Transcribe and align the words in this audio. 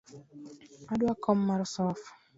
Adwa 0.93 1.13
kom 1.23 1.37
mar 1.47 1.61
sofa. 1.73 2.09